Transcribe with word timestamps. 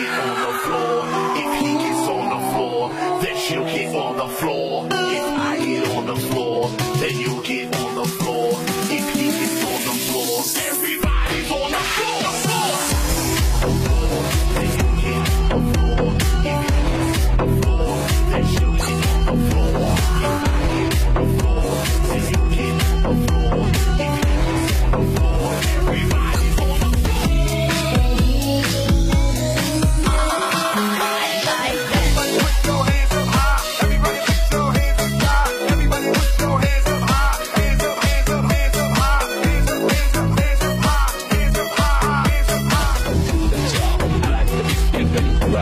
on 0.00 0.52
the 0.52 0.58
floor. 0.64 1.04
If 1.36 1.60
he 1.60 1.72
gets 1.74 2.08
on 2.08 2.28
the 2.30 2.52
floor, 2.52 2.88
then 3.22 3.36
she'll 3.36 3.64
get 3.64 3.94
on 3.94 4.16
the 4.16 4.28
floor. 4.28 4.86
If 4.90 5.38
I 5.38 5.56
get 5.64 5.96
on 5.96 6.06
the 6.06 6.16
floor. 6.16 6.61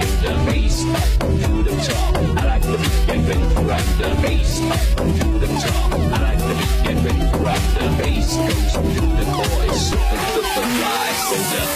random 0.00 0.46
bass, 0.46 0.82
do 1.20 1.62
the 1.62 1.74
top. 1.86 2.16
I 2.16 2.44
like 2.46 2.62
the 2.62 2.78
beat, 2.78 3.06
get 3.06 3.20
ready 3.28 3.46
for 3.54 3.62
the 3.62 4.08
bass, 4.22 4.60
the 5.40 5.48
top. 5.60 5.92
I 5.92 6.18
like 6.22 6.38
the 6.38 6.54
beat, 6.56 7.22
bass. 7.98 8.36
Goes 8.36 8.72
to 8.72 9.06
the 9.18 9.24
chorus, 9.34 9.90
so 9.90 9.96
the 10.36 10.66
fly, 10.76 11.69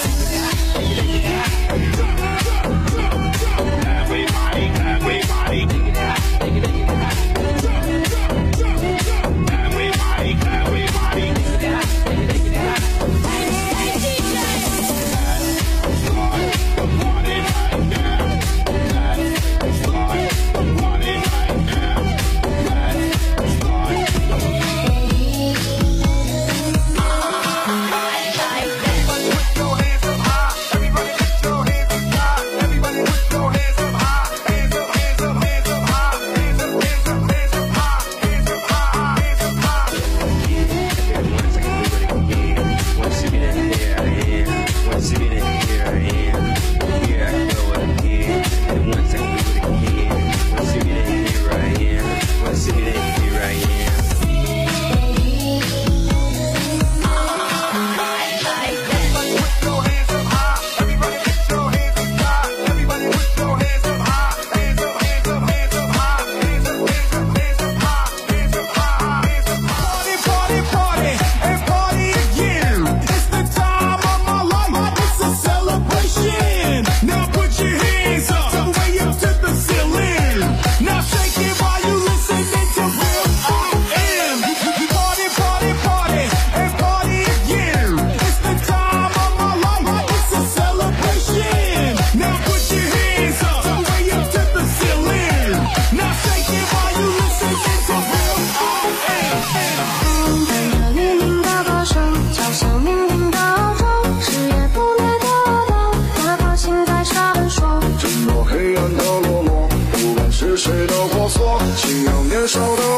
shoulder. 112.46 112.93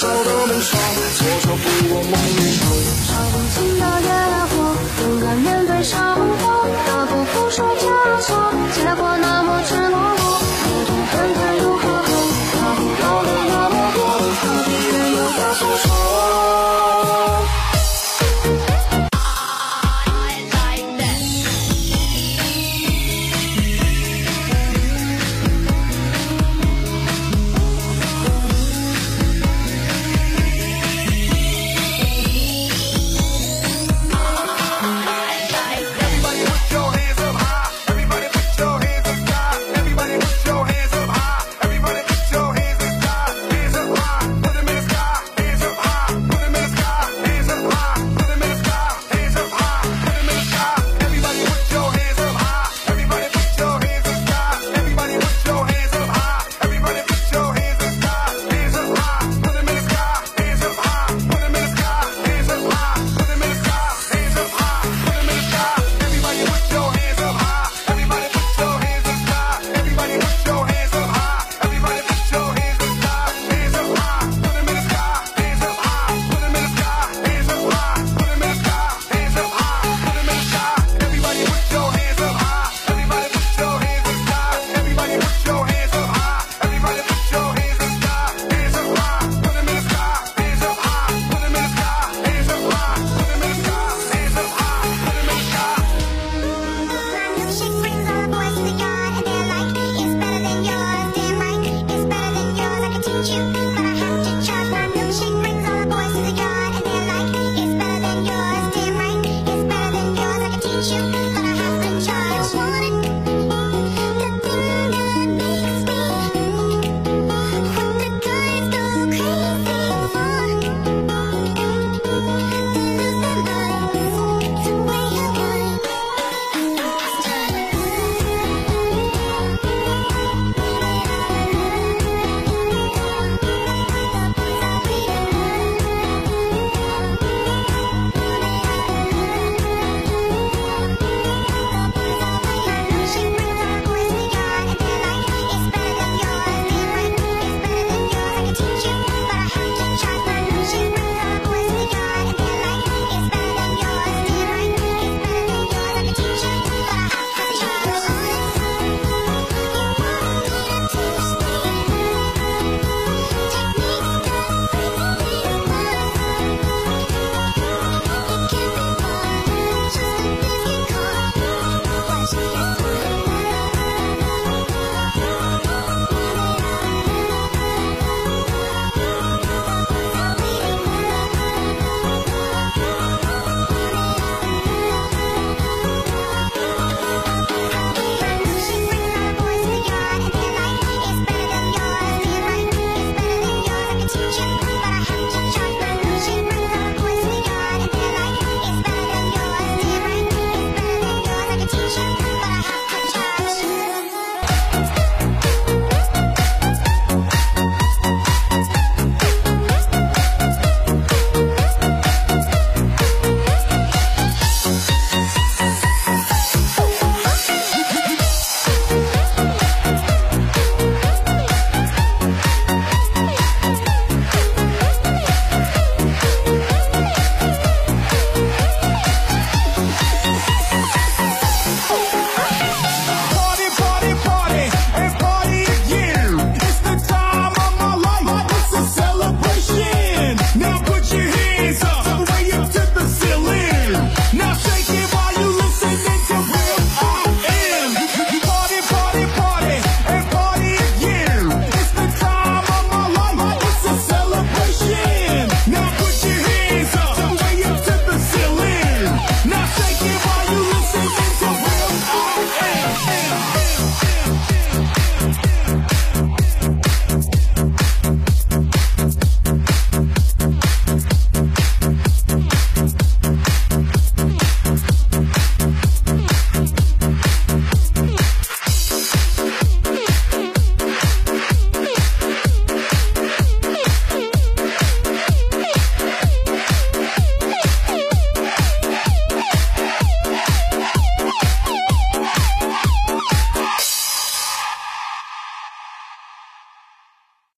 Cause 0.00 0.27
you 110.80 111.07